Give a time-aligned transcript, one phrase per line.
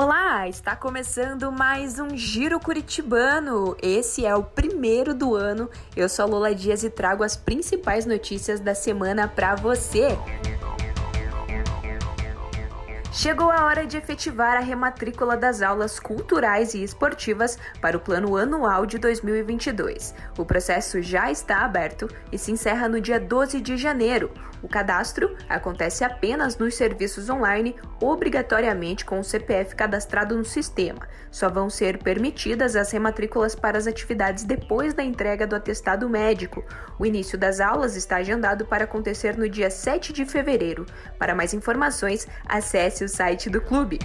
[0.00, 3.76] Olá, está começando mais um Giro Curitibano.
[3.82, 5.68] Esse é o primeiro do ano.
[5.96, 10.16] Eu sou a Lola Dias e trago as principais notícias da semana para você.
[13.10, 18.36] Chegou a hora de efetivar a rematrícula das aulas culturais e esportivas para o plano
[18.36, 20.14] anual de 2022.
[20.36, 24.30] O processo já está aberto e se encerra no dia 12 de janeiro.
[24.62, 31.06] O cadastro acontece apenas nos serviços online, obrigatoriamente com o CPF cadastrado no sistema.
[31.30, 36.64] Só vão ser permitidas as rematrículas para as atividades depois da entrega do atestado médico.
[36.98, 40.84] O início das aulas está agendado para acontecer no dia 7 de fevereiro.
[41.18, 42.26] Para mais informações,
[42.98, 43.98] acesse o site do clube.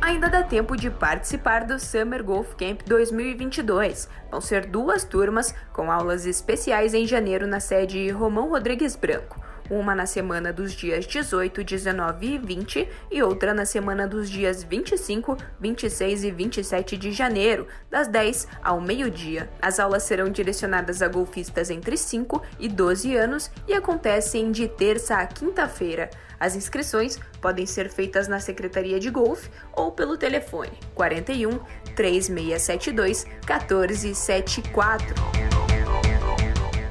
[0.00, 4.08] Ainda dá tempo de participar do Summer Golf Camp 2022.
[4.30, 9.47] Vão ser duas turmas com aulas especiais em janeiro na sede Romão Rodrigues Branco.
[9.70, 14.62] Uma na semana dos dias 18, 19 e 20 e outra na semana dos dias
[14.62, 19.50] 25, 26 e 27 de janeiro, das 10 ao meio-dia.
[19.60, 25.16] As aulas serão direcionadas a golfistas entre 5 e 12 anos e acontecem de terça
[25.16, 26.08] a quinta-feira.
[26.40, 31.58] As inscrições podem ser feitas na Secretaria de Golfe ou pelo telefone 41
[31.94, 35.37] 3672 1474.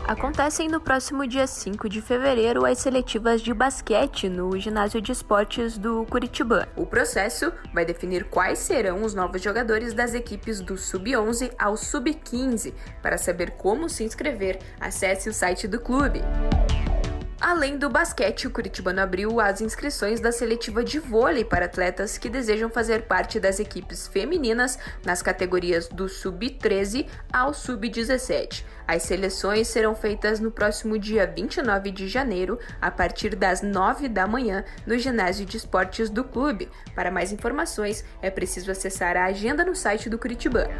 [0.07, 5.77] Acontecem no próximo dia 5 de fevereiro as seletivas de basquete no Ginásio de Esportes
[5.77, 6.65] do Curitibano.
[6.77, 12.73] O processo vai definir quais serão os novos jogadores das equipes do Sub-11 ao Sub-15.
[13.01, 16.21] Para saber como se inscrever, acesse o site do clube.
[17.39, 22.29] Além do basquete, o Curitibano abriu as inscrições da seletiva de vôlei para atletas que
[22.29, 28.65] desejam fazer parte das equipes femininas nas categorias do sub-13 ao sub-17.
[28.87, 34.25] As seleções serão feitas no próximo dia 29 de janeiro, a partir das 9 da
[34.25, 36.69] manhã, no ginásio de esportes do clube.
[36.95, 40.73] Para mais informações, é preciso acessar a agenda no site do Curitibano.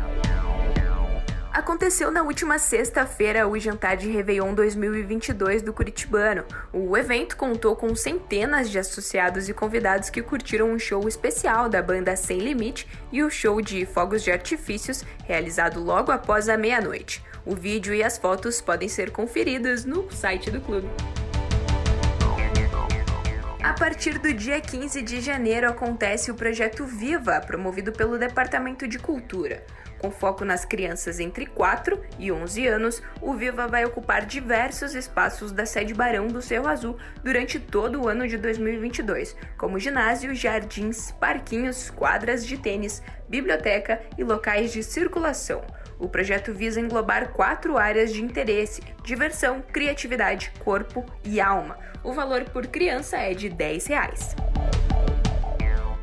[1.58, 6.45] Aconteceu na última sexta-feira o Jantar de Réveillon 2022 do Curitibano.
[6.72, 11.82] O evento contou com centenas de associados e convidados que curtiram um show especial da
[11.82, 17.26] banda Sem Limite e o show de fogos de artifícios realizado logo após a meia-noite.
[17.44, 20.88] O vídeo e as fotos podem ser conferidos no site do clube.
[23.67, 28.98] A partir do dia 15 de janeiro acontece o projeto Viva, promovido pelo Departamento de
[28.98, 29.61] Cultura.
[30.00, 35.52] Com foco nas crianças entre 4 e 11 anos, o Viva vai ocupar diversos espaços
[35.52, 41.11] da sede Barão do Cerro Azul durante todo o ano de 2022, como ginásio, jardins,
[41.11, 45.61] parquinhos, quadras de tênis, biblioteca e locais de circulação.
[45.99, 51.77] O projeto visa englobar quatro áreas de interesse: diversão, criatividade, corpo e alma.
[52.03, 54.35] O valor por criança é de 10 reais.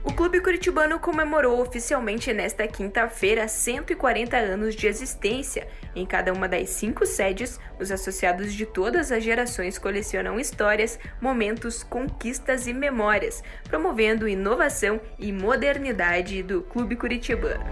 [0.03, 5.67] O Clube Curitibano comemorou oficialmente nesta quinta-feira 140 anos de existência.
[5.97, 11.83] Em cada uma das cinco sedes, os associados de todas as gerações colecionam histórias, momentos,
[11.83, 17.65] conquistas e memórias, promovendo inovação e modernidade do Clube Curitibano.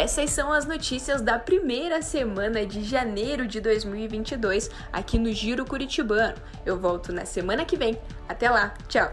[0.00, 6.36] Essas são as notícias da primeira semana de janeiro de 2022 aqui no Giro Curitibano.
[6.64, 8.00] Eu volto na semana que vem.
[8.26, 9.12] Até lá, tchau!